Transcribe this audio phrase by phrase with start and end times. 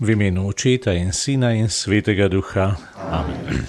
[0.00, 2.72] V imenu Očeta in Sina in Svetega Duha.
[2.96, 3.68] Amen.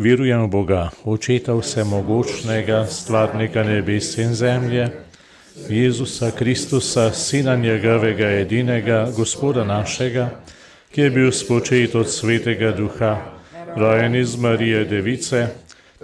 [0.00, 4.88] Verujem v Boga, Očeta Vsemogočnega, Stvarnika nebes in zemlje,
[5.68, 10.40] Jezusa Kristusa, Sina njegovega edinega, Gospoda našega,
[10.96, 13.36] ki je bil spočet od Svetega Duha,
[13.76, 15.46] rojen iz Marije Device,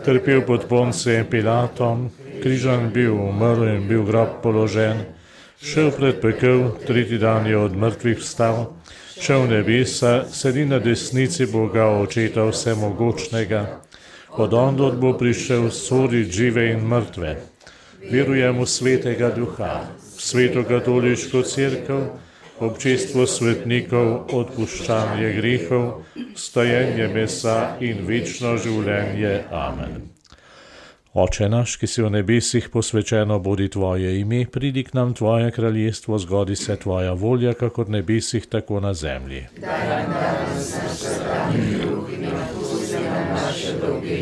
[0.05, 2.11] trpel pod Poncem Pilatom,
[2.45, 5.01] križan bil, umrl in bil grob položen,
[5.65, 8.69] šel pred pekel, tretji dan je od mrtvih vstal,
[9.23, 13.81] šel v nebesa, sedi na desnici Boga Očeta Vsemogočnega,
[14.35, 17.37] od ondot bo prišel soditi žive in mrtve.
[18.11, 22.19] Verujem v Svetega Duha, v Sveto katoliško crkvo,
[22.59, 26.03] občestvo svetnikov, odpuščanje grehov,
[26.35, 29.47] stojenje mesa in večno življenje.
[29.55, 30.12] Amen.
[31.13, 36.19] Oče naš, ki si v nebesih posvečeno bodi tvoje ime, pridi k nam tvoje kraljestvo,
[36.19, 39.45] zgodi se tvoja volja, kako v nebesih, tako na zemlji.
[39.61, 44.19] Daj nam danes naš vsakdanji kruh in odpusti nam naše dolge,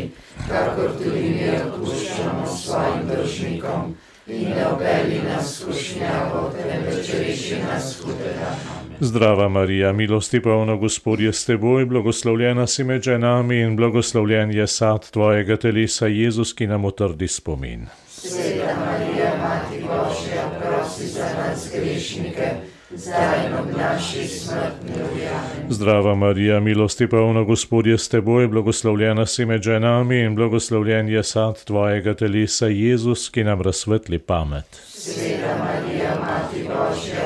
[0.49, 3.95] kakor tudi mi odpuščamo svojim dolžnikom.
[4.27, 8.80] In ne obeli nas skušnjavo, temveč reši nas hudega.
[9.03, 14.67] Zdrava Marija, milosti polna Gospod je s teboj, blagoslovljena si med ženami in blagoslovljen je
[14.67, 17.87] sad tvojega telesa, Jezus, ki nam utrdi spomin.
[18.09, 22.51] Sveta Marija, Mati Božja, prosi za nas grešnike,
[22.95, 24.93] zdaj in ob naši smrtni.
[24.93, 25.69] Amen.
[25.69, 31.23] Zdrava Marija, milosti polna Gospod je s teboj, blagoslovljena si med ženami in blagoslovljen je
[31.23, 34.81] sad tvojega telesa, Jezus, ki nam razsvetli pamet.
[34.87, 37.20] Sveta Marija, Mati Božja,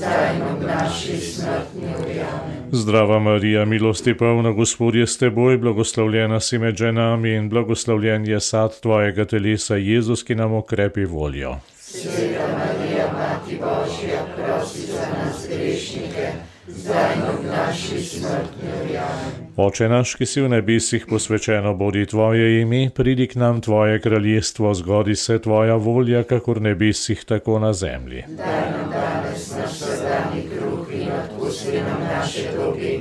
[0.00, 2.20] zdaj in ob naši smrtni uri.
[2.72, 8.40] Zdrava Marija, milosti polna Gospod je s teboj, blagoslovljena si med ženami in blagoslovljen je
[8.40, 11.56] sad tvojega telesa, Jezus, ki nam okrepi voljo.
[11.78, 16.32] Sveta Marija, Mati Božja, prosi za nas grešnike,
[16.68, 18.89] zdaj in ob naši smrtni uri.
[19.56, 24.74] Oče naš, ki si v nebesih posvečeno bodi tvoje ime, pridi k nam tvoje kraljestvo,
[24.74, 28.24] zgodi se tvoja volja, kakor v nebesih, tako na zemlji.
[28.28, 32.98] Daj nam danes naš vsakdanji kruh in odpusti nam naše dolge,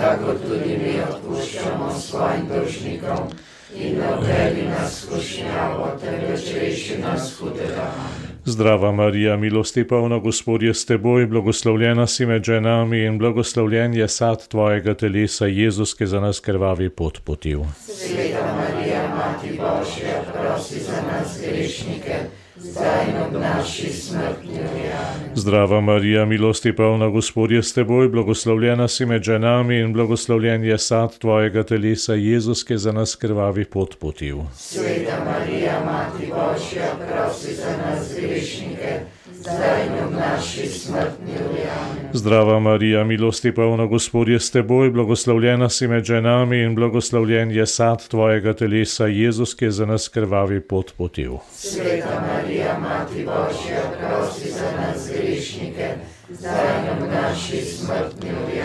[0.00, 3.28] kakor tudi mi odpuščamo svojim dolžnikom.
[3.76, 7.92] In ne obeli nas skušnjavo, temveč reši nas hudega.
[7.92, 8.25] Amen.
[8.48, 14.08] Zdrava Marija, milosti polna Gospod je s teboj, blagoslovljena si med ženami in blagoslovljen je
[14.08, 17.60] sad tvojega telesa, Jezus, ki za nas krvavi pot potil.
[17.80, 22.14] Sveta Marija, Mati Božja, prosi za nas grešnike,
[22.56, 23.90] zdaj in ob naši.
[24.14, 24.36] Amen.
[25.34, 30.78] Zdrava Marija, milosti polna Gospod je s teboj, blagoslovljena si med ženami in blagoslovljen je
[30.78, 34.38] sad tvojega telesa, Jezus, ki za nas krvavi pot potil.
[34.54, 38.15] Sveta Marija, Mati Božja, prosi za nas grešnike,
[42.12, 47.66] Zdrava Marija, milosti polna Gospod je s teboj, blagoslovljena si med ženami in blagoslovljen je
[47.66, 51.38] sad tvojega telesa, Jezus, ki za nas krvavi pot potil.
[51.52, 55.88] Sveta Marija, Mati Božja, prosi za nas grešnike,
[56.30, 58.60] zdaj in naši smrtni uri.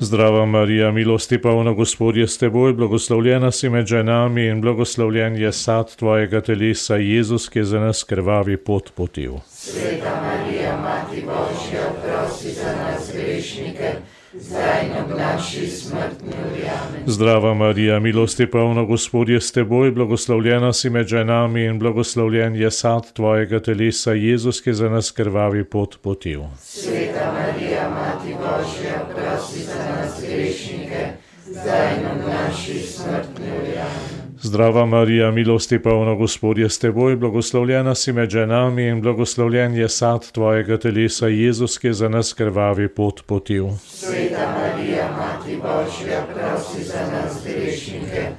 [0.00, 5.52] Zdrava Marija, milosti polna Gospod je s teboj, blagoslovljena si med ženami in blagoslovljen je
[5.52, 9.32] sad tvojega telesa, Jezus, ki za nas krvavi pot potil.
[9.66, 13.90] Sveta Marija, Mati Božja, prosi za nas grešnike,
[14.34, 16.62] zdaj ob naši smrtni uri.
[17.06, 22.70] Zdrava Marija, milosti polna Gospod je s teboj, blagoslovljena si med ženami in blagoslovljen je
[22.70, 26.40] sad tvojega telesa, Jezus, ki za nas krvavi pot potil.
[26.62, 31.06] Sveta Marija, Mati Božja, prosi za nas grešnike,
[31.46, 34.15] zdaj ob naši smrtni uri.
[34.46, 39.88] Zdrava Marija, milosti polna Gospod je s teboj, blagoslovljena si med ženami in blagoslovljen je
[39.88, 43.66] sad tvojega telesa, Jezus, ki za nas krvavi pot potil.
[43.84, 48.30] Sveta Marija, Mati Božja, prosi za nas grešnike.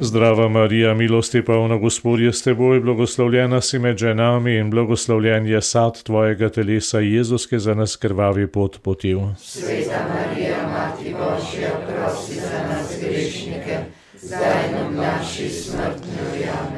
[0.00, 5.62] Zdrava Marija, milosti polna Gospod je s teboj, blagoslovljena si med ženami in blagoslovljen je
[5.62, 9.20] sad tvojega telesa, Jezus, ki za nas krvavi pot potil.
[9.38, 12.57] Sveta Marija, Mati Božja, prosi za nas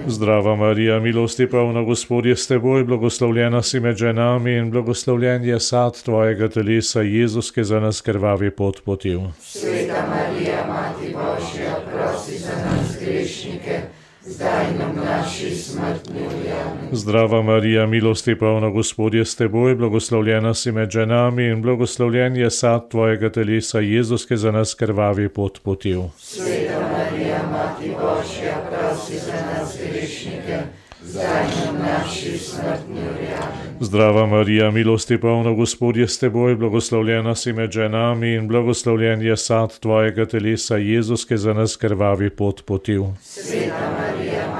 [0.06, 5.60] Zdrava Marija, milosti polna Gospod je s teboj, blagoslovljena si med ženami in blagoslovljen je
[5.60, 9.20] sad tvojega telesa, Jezus, ki za nas krvavi pot potil.
[9.40, 13.80] Sveta Marija, Mati Božja, prosi za nas grešnike,
[14.26, 16.49] zdaj ob naši smrtni uri.
[16.92, 22.50] Zdrava Marija, milosti polna Gospod je s teboj, blagoslovljena si med ženami in blagoslovljen je
[22.50, 26.02] sad tvojega telesa, Jezus, ki za nas krvavi pot potil.
[26.18, 30.58] Sveta Marija, Mati Božja, prosi za nas grešnike,
[31.02, 33.26] zdaj in v naši smrtni uri.
[33.42, 33.76] Amen.
[33.80, 39.36] Zdrava Marija, milosti polna Gospod je s teboj, blagoslovljena si med ženami in blagoslovljen je
[39.36, 43.04] sad tvojega telesa, Jezus, ki za nas krvavi pot potil.
[43.22, 44.59] Sveta Marija,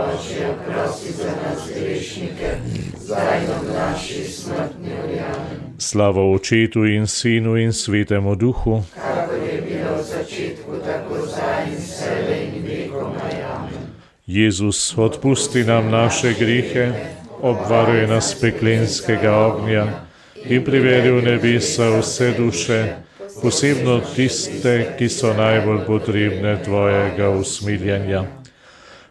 [0.00, 2.48] Božja, prosi za nas grešnike,
[3.00, 5.18] zdaj in v naši smrtni uri.
[5.18, 5.58] Amen.
[5.78, 8.82] Slava Očetu in Sinu in Svetemu Duhu.
[8.94, 12.12] Kako je bilo v začetku, tako zdaj in vse
[12.54, 13.42] in vekomaj.
[13.56, 13.82] Amen.
[14.26, 16.92] Jezus, odpusti nam naše grihe,
[17.42, 19.86] obvaruj nas peklenskega ognja
[20.44, 22.96] in privedi v nebesa vse duše,
[23.42, 28.39] posebno tiste, ki so najbolj potrebne tvojega usmiljenja.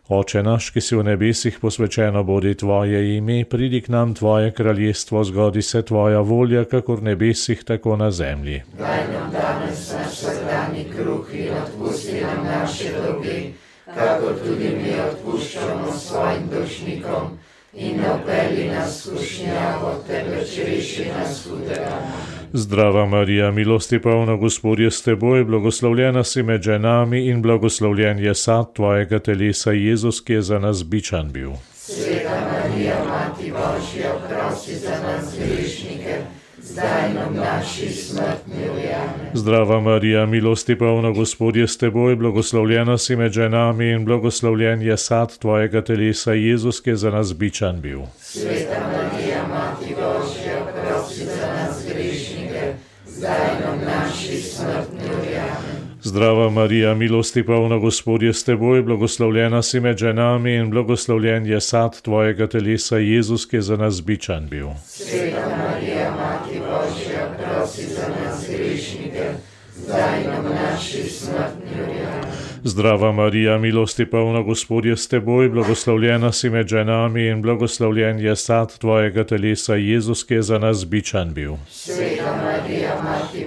[0.10, 5.24] Oče naš, ki si v nebesih posvečeno bodi tvoje ime, pridi k nam tvoje kraljestvo,
[5.24, 8.64] zgodi se tvoja volja, kako v nebesih, tako na zemlji.
[8.80, 13.54] Daj nam danes naš vsakdanji kruh in odpusti nam naše dolge,
[13.86, 17.38] kakor tudi mi odpuščamo svojim dušnikom.
[17.74, 22.02] In ne upeli nas skušnjavo, temveč reši nas hudega.
[22.54, 28.36] Zdrava Marija, milosti polna Gospod je s teboj, blagoslovljena si med ženami in blagoslovljen je
[28.36, 31.51] sad tvojega telesa, Jezus, ki je za nas bičan bil.
[31.74, 36.16] Sveta Marija, Mati Božja, prosi za nas grešnike,
[36.62, 38.88] zdaj v naši smrtni uri.
[38.98, 39.31] Amen.
[39.34, 44.98] Zdrava Marija, milosti polna Gospod je s teboj, blagoslovljena si med ženami in blagoslovljen je
[44.98, 48.00] sad tvojega telesa, Jezus, ki je za nas bičan bil.
[48.18, 49.88] Sveta Marija, Mati
[56.10, 61.62] Zdrava Marija, milosti polna Gospod je s teboj, blagoslovljena si med ženami in blagoslovljen je
[61.62, 64.68] sad tvojega telesa, Jezus, ki je za nas bičan bil.
[64.86, 69.30] Sveta Marija, Mati Božja, prosi za nas grešnike,
[69.78, 72.00] zdaj v naši smrtni uri.
[72.64, 78.36] Zdrava Marija, milosti polna Gospod je s teboj, blagoslovljena si med ženami in blagoslovljen je
[78.36, 81.54] sad tvojega telesa, Jezus, ki je za nas bičan bil.
[81.70, 83.38] Sveta Marija, Mati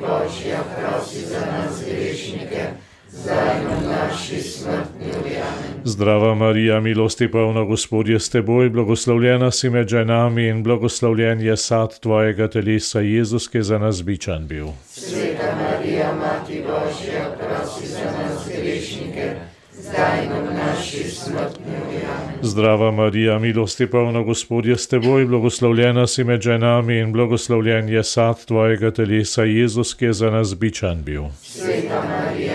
[5.84, 11.56] Zdrava Marija, milosti polna Gospod je s teboj, blagoslovljena si med ženami in blagoslovljen je
[11.56, 14.66] sad tvojega telesa, Jezus, ki je za nas bičan bil.
[14.86, 19.34] Sveta Marija, Mati Božja, prosi za nas grešnike,
[19.72, 22.02] zdaj in v naši smrtni uri.
[22.42, 28.04] Zdrava Marija, milosti polna Gospod je s teboj, blagoslovljena si med ženami in blagoslovljen je
[28.04, 31.22] sad tvojega telesa, Jezus, ki je za nas bičan bil.
[31.42, 32.51] Sveta Marija,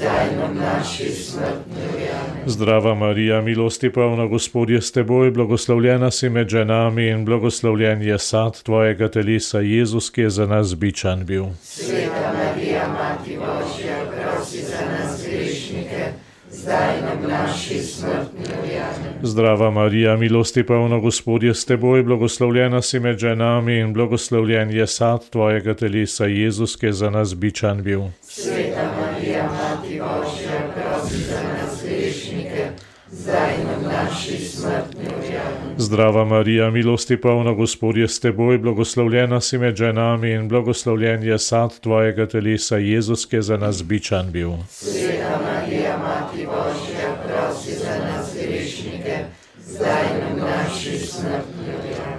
[0.00, 2.08] zdaj v naši smrtni uri.
[2.46, 8.18] Zdrava Marija, milosti polna Gospod je s teboj, blagoslovljena si med ženami in blagoslovljen je
[8.18, 11.44] sad tvojega telesa, Jezus, ki je za nas bičan bil.
[11.62, 16.04] Sveta Marija, Mati Božja, prosi za nas grešnike,
[16.50, 18.39] zdaj v naši smrtni uri.
[19.22, 24.86] Zdrava Marija, milosti polna Gospod je s teboj, blagoslovljena si med ženami in blagoslovljen je
[24.86, 28.00] sad tvojega telesa, Jezus, ki je za nas bičan bil.
[28.22, 32.68] Sveta Marija, Mati Božja, prosi za nas grešnike,
[33.10, 35.36] zdaj in v naši smrtni uri.
[35.76, 41.38] Zdrava Marija, milosti polna Gospod je s teboj, blagoslovljena si med ženami in blagoslovljen je
[41.38, 44.50] sad tvojega telesa, Jezus, ki je za nas bičan bil.
[44.68, 46.39] Sveta Marija, Mati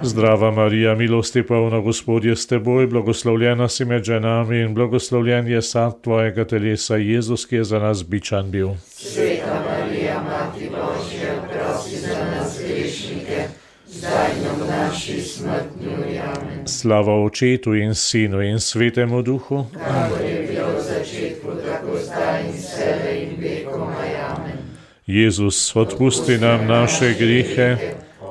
[0.04, 5.62] Zdrava Marija, milosti polna Gospod je s teboj, blagoslovljena si med ženami in blagoslovljen je
[5.62, 8.68] sad tvojega telesa, Jezus, ki je za nas bičan bil.
[8.86, 13.46] Sveta Marija, Mati Božja, prosi za nas grešnike,
[13.86, 16.20] zdaj in v naši smrtni uri.
[16.66, 19.66] Slava Očetu in Sinu in Svetemu Duhu.
[19.72, 24.16] Kako je bilo v začetku, tako zdaj in vse in vekomaj.
[24.30, 24.58] Amen.
[25.06, 27.76] Jezus, odpusti nam naše grihe,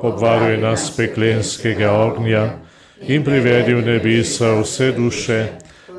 [0.02, 2.50] obvaruj nas peklenskega ognja
[3.08, 5.46] in privedi v nebesa vse duše,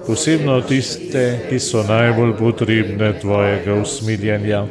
[0.08, 4.66] posebno tiste, ki so najbolj potrebne tvojega usmiljenja.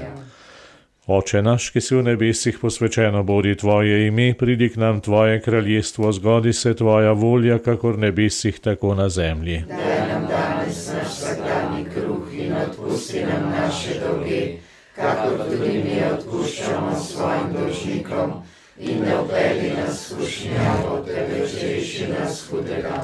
[1.07, 6.13] Oče naš, ki si v nebesih posvečeno bodi tvoje ime, pridi k nam tvoje kraljestvo,
[6.13, 9.65] zgodi se tvoja volja, kakor nebesih, tako na zemlji.
[9.69, 14.63] Daj nam danes naš vsakdanji kruh in odpusti nam naše dolge,
[14.95, 18.43] kakor tudi mi odpuščamo svojim dolžnikom.
[18.83, 23.03] In ne upeli nas skušnjavo, temveč reši nas hudega.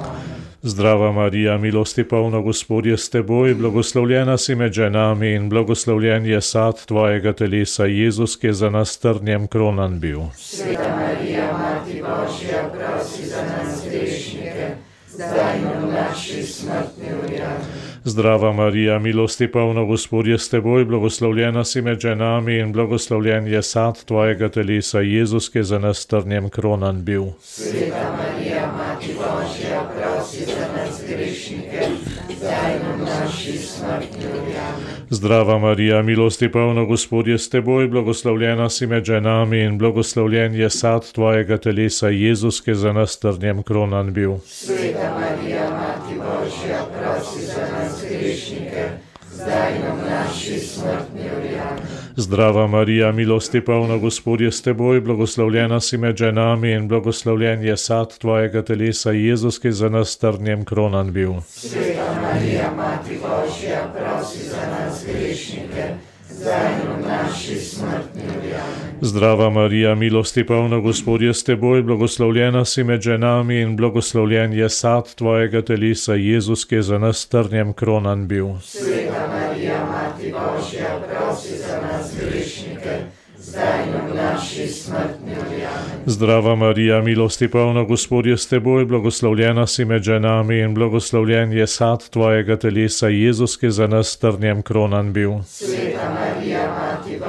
[0.63, 6.41] Zdrava Marija, milosti polna Gospod je s teboj, blagoslovljena si med ženami in blagoslovljen je
[6.41, 10.21] sad tvojega telesa, Jezus, ki je za nas trnjem kronan bil.
[10.37, 14.71] Sveta Marija, Mati Božja, prosi za nas grešnike,
[15.09, 17.39] zdaj in v naši smrtni uri.
[18.09, 23.63] Zdrava Marija, milosti polna Gospod je s teboj, blagoslovljena si med ženami in blagoslovljen je
[23.63, 27.25] sad tvojega telesa, Jezus, ki je za nas trnjem kronan bil.
[27.41, 31.81] Sveta Marija, Mati Božja, prosi za nas grešnike,
[32.39, 34.25] zdaj v naši smrtni.
[34.25, 35.07] Amen.
[35.11, 40.71] Zdrava Marija, milosti polna Gospod je s teboj, blagoslovljena si med ženami in blagoslovljen je
[40.71, 44.39] sad tvojega telesa, Jezus, ki je za nas trnjem kronan bil.
[44.47, 46.28] Sveta Marija, Mati Božja,
[46.87, 48.85] prosi za nas grešnike,
[49.33, 51.57] zdaj in v naši smrtni uri.
[52.17, 57.77] Zdrava Marija, milosti polna Gospod je s teboj, blagoslovljena si med ženami in blagoslovljen je
[57.77, 61.33] sad tvojega telesa, Jezus, ki je za nas trnjem kronan bil.
[61.49, 65.95] Sveta Marija, Mati Božja, prosi za nas grešnike,
[66.31, 68.55] zdaj in v naši smrtni uri.
[69.01, 74.69] Zdrava Marija, milosti polna Gospod je s teboj, blagoslovljena si med ženami in blagoslovljen je
[74.69, 78.47] sad tvojega telesa, Jezus, ki je za nas trnjem kronan bil.
[78.63, 82.97] Sveta Marija, Mati Božja, prosi za nas grešnike,
[83.39, 85.63] zdaj in v naši smrtni uri.
[86.07, 91.67] Zdrava Marija, milosti polna Gospod je s teboj, blagoslovljena si med ženami in blagoslovljen je
[91.67, 95.33] sad tvojega telesa, Jezus, ki je za nas trnjem kronan bil.
[95.47, 96.88] Sveta Marija, Mati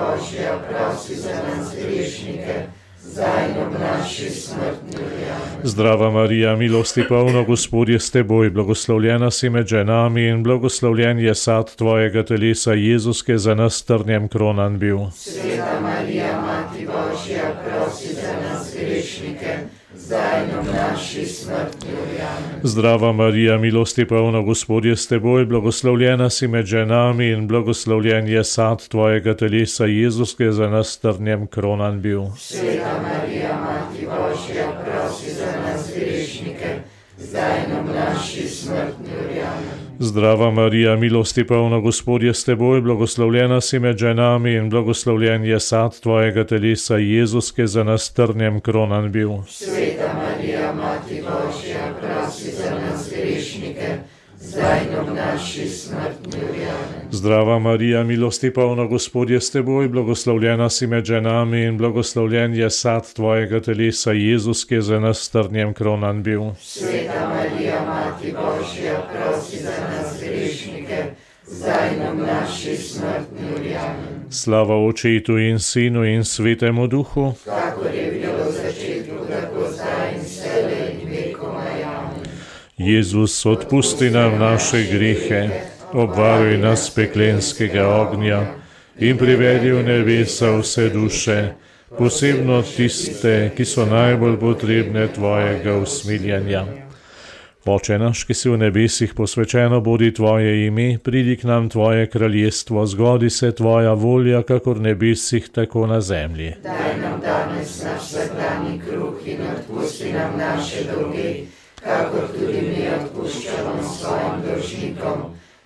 [0.09, 2.55] Božja, prosi za nas grešnike,
[3.01, 4.97] zdaj in v naši smrtni.
[4.97, 5.63] Amen.
[5.63, 11.35] Zdrava Marija, milosti polna Gospod je s teboj, blagoslovljena si med ženami in blagoslovljen je
[11.35, 14.99] sad tvojega telesa, Jezus, ki je za nas trnjem kronan bil.
[15.15, 16.58] Sveta Marija, Mati
[20.09, 21.23] zdaj in v naši.
[21.49, 22.59] Amen.
[22.63, 28.43] Zdrava Marija, milosti polna Gospod je s teboj, blagoslovljena si med ženami in blagoslovljen je
[28.43, 32.33] sad tvojega telesa, Jezus, ki je za nas trnjem kronan bil.
[32.37, 36.79] Sveta Marija, Mati Božja, prosi za nas grešnike,
[37.17, 38.49] zdaj in v naši.
[38.69, 39.38] Amen.
[40.01, 45.59] Zdrava Marija, milosti polna Gospod je s teboj, blagoslovljena si med ženami in blagoslovljen je
[45.59, 49.29] sad tvojega telesa, Jezus, ki je za nas trnjem kronan bil.
[49.47, 53.97] Sveta Marija, Mati Božja, prosi za nas grešnike,
[54.39, 56.59] zdaj in v naši smrtni uri.
[57.11, 62.69] Zdrava Marija, milosti polna Gospod je s teboj, blagoslovljena si med ženami in blagoslovljen je
[62.69, 66.41] sad tvojega telesa, Jezus, ki je za nas trnjem kronan bil.
[66.59, 68.18] Sveta Marija, Mati
[71.69, 73.75] zdaj v naši smrtni uri.
[73.75, 74.25] Amen.
[74.29, 77.33] Slava Očetu in Sinu in Svetemu Duhu.
[77.45, 81.77] Kakor je bilo v začetku, tako zdaj in vselej in vekomaj.
[82.77, 85.49] Jezus, odpusti nam naše grehe,
[85.93, 88.45] obvaruj nas peklenskega ognja
[88.97, 91.53] in privedi v nebesa vse duše,
[91.97, 96.88] posebno tiste, ki so najbolj potrebne tvojega usmiljanja.
[97.69, 102.85] Oče naš, ki si v nebesih posvečeno bodi tvoje ime, pridi k nam tvoje kraljestvo,
[102.85, 106.55] zgodi se tvoja volja, kakor nebesih, tako na zemlji.
[106.63, 111.35] Daj nam danes naš vsakdanji kruh in odpusti nam naše dolge,
[111.83, 115.21] kakor tudi mi odpuščamo svojim dolžnikom.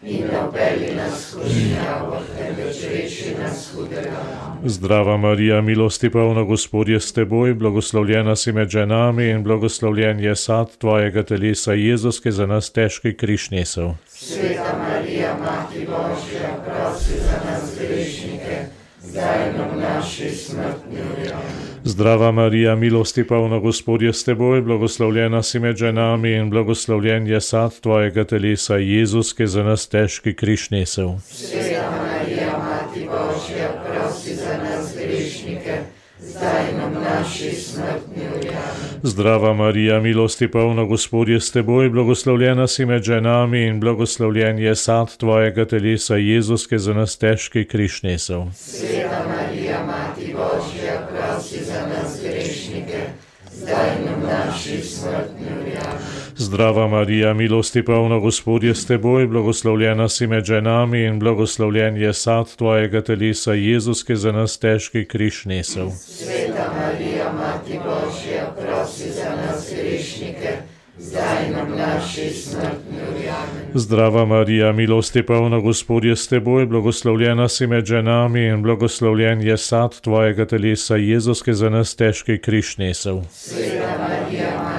[0.05, 4.19] In ne upelji nas v skušnjavo, temveč reši nas hudega.
[4.65, 10.36] Zdrava Marija, milosti polna Gospod je s teboj, blagoslovljena si med ženami in blagoslovljen je
[10.36, 13.93] sad tvojega telesa, Jezus, ki za nas težki križ nesel.
[14.07, 18.65] Sveta Marija, Mati Božja, prosi za nas grešnike,
[19.03, 21.72] zdaj v naši smrtni uri.
[21.85, 27.41] Zdrava Marija, milosti polna Gospod je s teboj, blagoslovljena si med ženami in blagoslovljen je
[27.41, 31.19] sad tvojega telesa, Jezus, ki za nas težki križ nesel.
[31.27, 35.77] Sveta Marija, Mati Božja, prosi za nas grešnike,
[36.19, 38.49] zdaj in v naši smrtni uri.
[39.03, 44.75] Zdrava Marija, milosti polna Gospod je s teboj, blagoslovljena si med ženami in blagoslovljen je
[44.75, 48.45] sad tvojega telesa, Jezus, ki za nas težki križ nesel.
[48.55, 50.12] Sveta Marija, Mati
[56.36, 62.13] Zdrava Marija, milosti polna Gospod je s teboj, blagoslovljena si med ženami in blagoslovljen je
[62.13, 65.91] sad tvojega telesa, Jezus, ki za nas težki križ nesel.
[65.91, 70.58] Sveta Marija, Mati Božja, prosi za nas grešnike,
[70.98, 73.29] zdaj in v naši smrtni uri.
[73.29, 73.72] Amen.
[73.74, 79.58] Zdrava Marija, milosti polna Gospod je s teboj, blagoslovljena si med ženami in blagoslovljen je
[79.58, 83.22] sad tvojega telesa, Jezus, ki za nas težki križ nesel.
[83.32, 84.72] Sveta Marija, Mati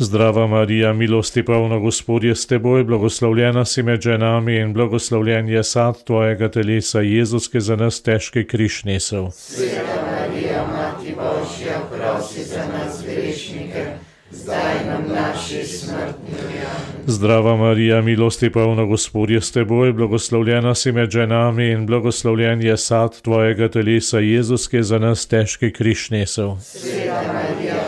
[0.00, 5.64] Zdrava Marija, milosti polna Gospod je s teboj, blagoslovljena si med ženami in blagoslovljen je
[5.64, 9.30] sad tvojega telesa, Jezus, ki za nas težki križ nesel.
[9.30, 13.86] Sveta Marija, Mati Božja, prosi za nas grešnike,
[14.30, 16.38] zdaj nam naši smrtni.
[16.38, 17.02] Amen.
[17.06, 22.76] Zdrava Marija, milosti polna Gospod je s teboj, blagoslovljena si med ženami in blagoslovljen je
[22.76, 26.56] sad tvojega telesa, Jezus, ki za nas težki križ nesel.
[26.62, 27.87] Sveta Marija,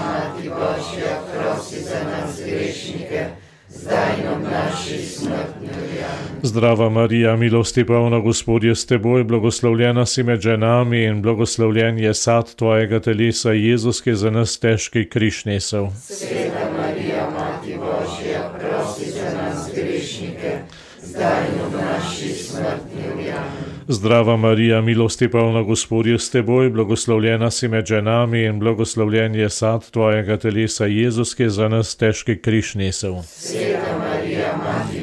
[6.42, 12.14] Zdrava Marija, milosti polna Gospod je s teboj, blagoslovljena si med ženami in blagoslovljen je
[12.14, 15.90] sad tvojega telesa, Jezus, ki je za nas težki križ nesel.
[15.96, 20.58] Sveta Marija, Mati Božja, prosi za nas grešnike,
[21.02, 23.30] zdaj nam naši smrtni.
[23.30, 23.70] Amen.
[23.88, 29.50] Zdrava Marija, milosti polna Gospod je s teboj, blagoslovljena si med ženami in blagoslovljen je
[29.50, 33.22] sad tvojega telesa, Jezus, ki je za nas težki križ nesel.
[33.22, 34.99] Sveta Marija, Mati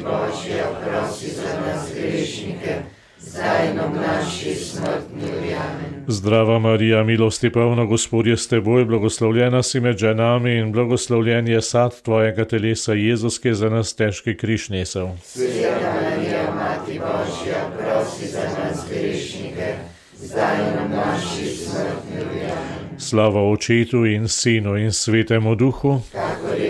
[3.38, 5.54] zdaj nam naši smrtni uri.
[5.54, 6.04] Amen.
[6.06, 11.62] Zdrava Marija, milosti polna Gospod je s teboj, blagoslovljena si med ženami in blagoslovljen je
[11.62, 15.08] sad tvojega telesa, Jezus, ki je za nas težki križ nesel.
[15.22, 19.74] Sveta Marija, Mati Božja, prosi za nas grešnike,
[20.16, 22.40] zdaj nam naši smrtni uri.
[22.40, 22.98] Amen.
[22.98, 26.00] Slava očetu in sinu in svetemu duhu.
[26.12, 26.67] Kakor je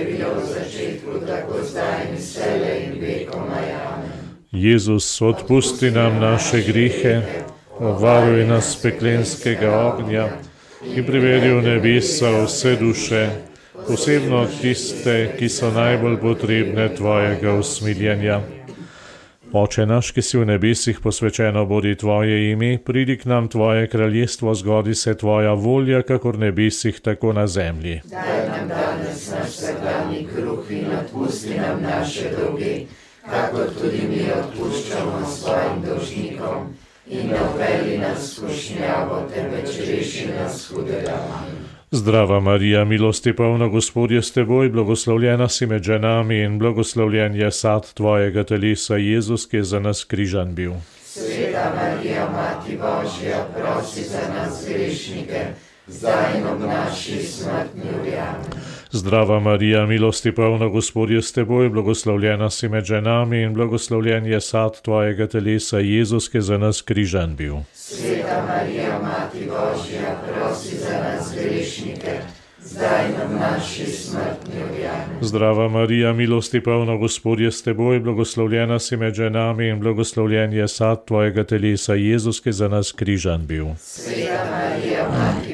[4.59, 7.23] Jezus, odpusti nam naše grihe,
[7.79, 10.29] obvaruj nas peklenskega ognja
[10.97, 13.29] in privedi v nebesa vse duše,
[13.87, 18.41] posebno tiste, ki so najbolj potrebne tvojega usmiljenja.
[19.53, 24.55] Oče naš, ki si v nebesih posvečeno bodi tvoje ime, pridi k nam tvoje kraljestvo,
[24.55, 28.01] zgodi se tvoja volja, kakor v nebesih, tako na zemlji.
[28.11, 32.89] Daj nam danes naš vsakdanji kruh in odpusti nam naše dolge,
[33.31, 36.69] kakor tudi mi odpuščamo svojim dolžnikom.
[37.09, 41.17] In ne upeli nas skušnjavo, temveč reši nas hudega.
[41.91, 47.51] Zdrava Marija, milosti polna Gospod je s teboj, blagoslovljena si med ženami in blagoslovljen je
[47.51, 50.73] sad tvojega telesa, Jezus, ki je za nas križan bil.
[51.05, 55.47] Sveta Marija, Mati Božja, prosi za nas grešnike,
[55.89, 58.13] zdaj in ob naši smrtni uri.
[58.91, 64.41] Zdrava Marija, milosti polna Gospod je s teboj, blagoslovljena si med ženami in blagoslovljen je
[64.41, 67.55] sad tvojega telesa, Jezus, ki je za nas križan bil.
[67.75, 72.21] Sveta Marija, Mati Božja, prosi za nas grešnike.
[75.21, 80.69] Zdrava Marija, milosti polna Gospod je s teboj, blagoslovljena si med ženami in blagoslovljen je
[80.69, 83.67] sad tvojega telesa, Jezus, ki je za nas križan bil.
[83.81, 85.48] Sveta Marija, Mati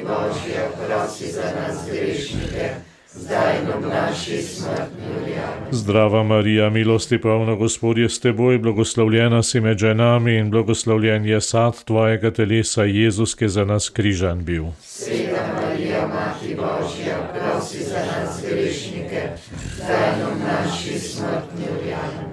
[1.05, 2.69] prosi za nas grešnike,
[3.13, 5.33] zdaj in ob naši smrtni uri.
[5.71, 11.41] Zdrava Marija, milosti polna Gospod je s teboj, blagoslovljena si med ženami in blagoslovljen je
[11.41, 14.65] sad tvojega telesa, Jezus, ki je za nas križan bil.
[14.81, 19.04] Sveta Marija, Mati Božja, prosi za nas grešnike,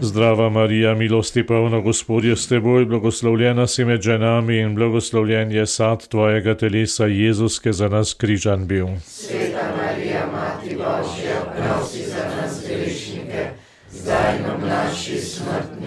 [0.01, 5.67] Zdrava Marija, milosti polna Gospod je s teboj, blagoslovljena si med ženami in blagoslovljen je
[5.67, 8.87] sad tvojega telesa, Jezus, ki je za nas križan bil.
[9.07, 13.47] Sveta Marija, Mati Božja, prosi za nas grešnike,
[13.91, 15.82] zdaj ob naši smrtni.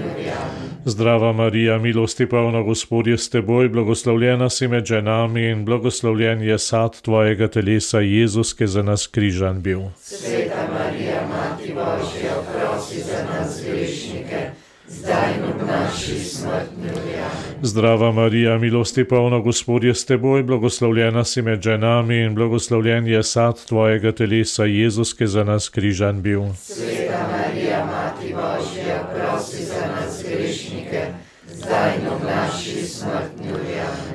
[0.87, 6.59] Zdrava Marija, milosti polna Gospod je s teboj, blagoslovljena si med ženami in blagoslovljen je
[6.59, 9.79] sad tvojega telesa, Jezus, ki je za nas križan bil.
[9.97, 14.49] Sveta Marija, Mati Božja, prosi za nas grešnike,
[14.87, 17.15] zdaj in ob naši smrtni uri.
[17.61, 23.23] Zdrava Marija, milosti polna Gospod je s teboj, blagoslovljena si med ženami in blagoslovljen je
[23.23, 26.41] sad tvojega telesa, Jezus, ki je za nas križan bil.
[26.61, 27.85] Sveta Marija,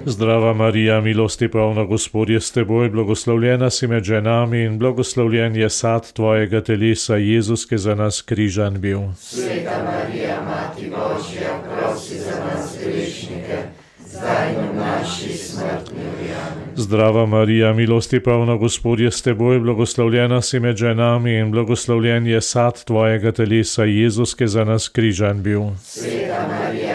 [0.06, 5.70] Zdrava Marija, milosti polna Gospod je s teboj, blagoslovljena si med ženami in blagoslovljen je
[5.70, 9.00] sad tvojega telesa, Jezus, ki za nas križan bil.
[9.18, 13.58] Sveta Marija, Mati Božja, prosi za nas grešnike,
[14.06, 16.30] zdaj in ob naši smrtni uri.
[16.76, 22.40] Zdrava Marija, milosti polna Gospod je s teboj, blagoslovljena si med ženami in blagoslovljen je
[22.40, 25.62] sad tvojega telesa, Jezus, ki za nas križan bil.
[25.82, 26.89] Sveta Marija,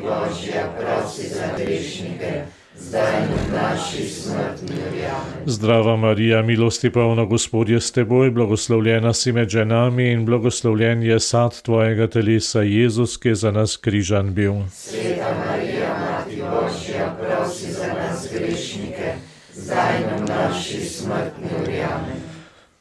[0.00, 2.42] Mati Božja, prosi za grešnike,
[2.76, 4.76] zdaj in ob naši smrtni.
[5.04, 5.46] Amen.
[5.46, 11.20] Zdrava Marija, milosti polna Gospod je s teboj, blagoslovljena si med ženami in blagoslovljen je
[11.20, 14.54] sad tvojega telesa, Jezus, ki je za nas križan bil.
[14.72, 19.14] Sveta Marija, Mati Božja, prosi za nas grešnike,
[19.54, 21.80] zdaj in ob naši smrtni.
[21.82, 22.20] Amen.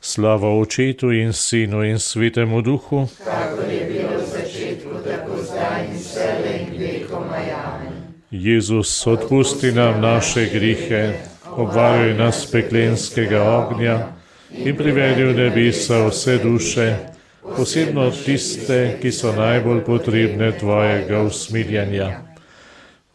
[0.01, 3.07] Slava očetu in sinu in svetemu duhu.
[3.25, 4.18] Kakor je bilo
[8.31, 11.13] Jezus, odpusti nam naše grihe,
[11.45, 14.07] obvaruj nas peklenskega ognja
[14.53, 16.95] in privedi v nebesa vse duše,
[17.57, 22.21] posebno tiste, ki so najbolj potrebne tvojega usmiljenja.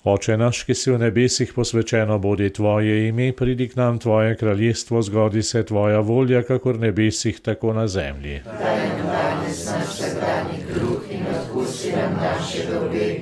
[0.05, 5.03] Oče naš, ki si v nebesih posvečeno bodi tvoje ime, pridi k nam tvoje kraljestvo,
[5.03, 8.43] zgodi se tvoja volja, kakor nebesih, tako na zemlji.
[8.45, 13.14] Daj nam danes naš vsakdanji kruh in odpusti nam naše dolge,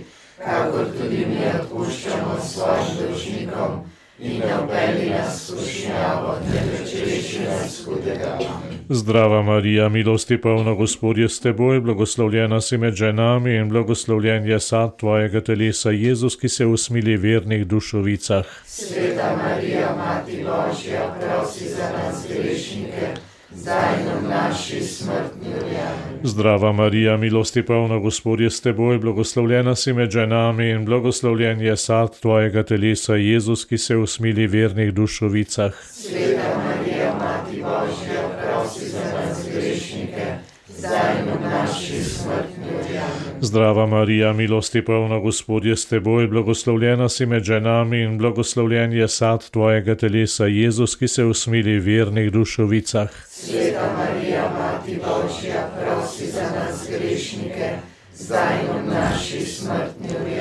[0.44, 3.82] kakor tudi mi odpuščamo svojim dolžnikom.
[4.22, 8.38] In ne upeli nas skušnjavo, temveč reši nas hudega.
[8.88, 14.60] Zdrava Marija, milosti polna Gospod je s teboj, blagoslovljena si med ženami in blagoslovljen je
[14.60, 18.46] sad tvojega telesa, Jezus, ki se usmili vernih dušovicah.
[18.66, 23.14] Sveta Marija, Mati Božja, prosi za nas grešnike,
[23.62, 25.54] zdaj v naši smrtni.
[25.54, 26.20] Amen.
[26.22, 31.76] Zdrava Marija, milosti polna Gospod je s teboj, blagoslovljena si med ženami in blagoslovljen je
[31.76, 35.72] sad tvojega telesa, Jezus, ki se usmili vernih dušovicah.
[35.90, 40.26] Sveta Marija, Mati Božja, prosi za nas grešnike,
[40.68, 42.51] zdaj v naši smrtni uri.
[43.44, 49.08] Zdrava Marija, milosti polna Gospod je s teboj, blagoslovljena si med ženami in blagoslovljen je
[49.08, 53.10] sad tvojega telesa, Jezus, ki se usmili vernih dušovicah.
[53.28, 57.70] Sveta Marija, Mati Božja, prosi za nas grešnike,
[58.14, 60.32] zdaj in v naši smrtni uri.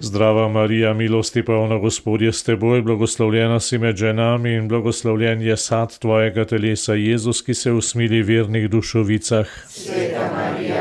[0.00, 5.56] Zdrava Marija, milosti polna Gospod je s teboj, blagoslovljena si med ženami in blagoslovljen je
[5.56, 9.46] sad tvojega telesa, Jezus, ki se usmili vernih dušovicah.
[9.68, 10.73] Sveta Marija,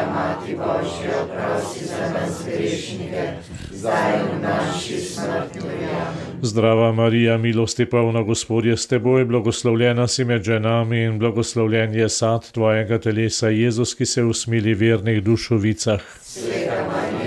[2.93, 3.34] grešnike,
[3.71, 5.62] zdaj v naši smrtni.
[5.62, 6.41] Amen.
[6.41, 12.10] Zdrava Marija, milosti polna Gospod je s teboj, blagoslovljena si med ženami in blagoslovljen je
[12.10, 16.01] sad tvojega telesa, Jezus, ki se usmili vernih dušovicah.
[16.21, 17.22] Sveta Marija,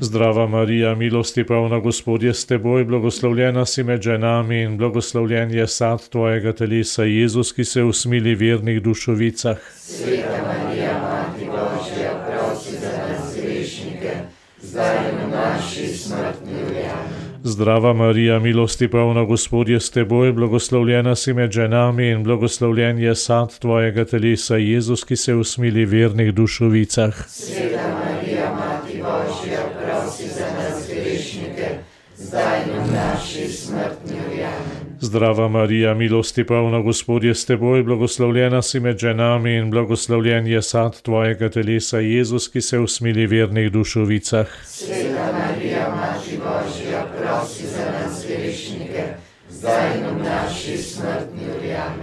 [0.00, 5.66] Zdrava Marija, milosti polna Gospod je s teboj, blagoslovljena si med ženami in blagoslovljen je
[5.66, 9.58] sad tvojega telesa, Jezus, ki se usmili vernih dušovicah.
[9.76, 14.12] Sveta Marija, Mati Božja, prosi za nas grešnike,
[14.62, 16.60] zdaj in v naši smrtni.
[16.78, 17.18] Amen.
[17.42, 23.14] Zdrava Marija, milosti polna Gospod je s teboj, blagoslovljena si med ženami in blagoslovljen je
[23.14, 27.28] sad tvojega telesa, Jezus, ki se usmili vernih dušovicah.
[27.28, 28.17] Sveta Marija,
[32.28, 34.42] zdaj in v naši smrtni uri.
[34.44, 34.88] Amen.
[35.00, 40.62] Zdrava Marija, milosti polna Gospod je s teboj, blagoslovljena si med ženami in blagoslovljen je
[40.62, 44.46] sad tvojega telesa, Jezus, ki se usmili vernih dušovicah.
[44.66, 45.77] Sveta Marija,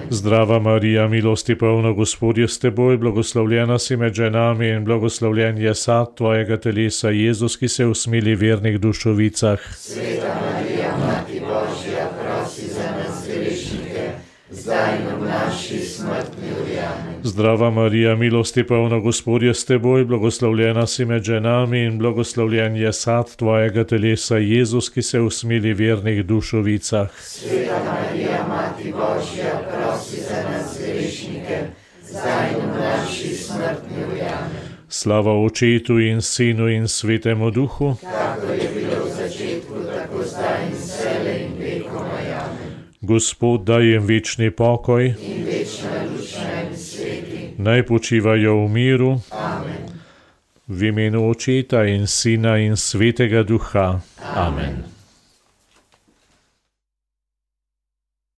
[0.09, 5.75] Zdrava Marija, milosti polna Gospod je s teboj, blagoslovljena si med ženami in blagoslovljen je
[5.75, 9.59] sad tvojega telesa, Jezus, ki se usmili vernih dušovicah.
[9.77, 14.09] Sveta Marija, Mati Božja, prosi za nas grešnike,
[14.49, 16.75] zdaj in v naši smrtni uri.
[17.23, 22.93] Zdrava Marija, milosti polna Gospod je s teboj, blagoslovljena si med ženami in blagoslovljen je
[22.93, 27.09] sad tvojega telesa, Jezus, ki se usmili vernih dušovicah.
[27.21, 31.59] Sveta Marija, Mati Božja, prosi za nas grešnike,
[32.03, 34.21] zdaj in v naši smrtni uri.
[34.21, 34.75] Amen.
[34.95, 37.95] Slava Očetu in Sinu in Svetemu Duhu.
[38.01, 42.27] Tako je bilo v začetku, tako zdaj in vselej in vekomaj.
[42.33, 42.71] Amen.
[43.01, 47.49] Gospod daj jim večni pokoj, In večna naj bi sveti.
[47.57, 49.83] naj počivajo v miru, Amen.
[50.67, 53.99] v imenu Očeta in Sina in Svetega Duha.
[54.35, 54.94] Amen.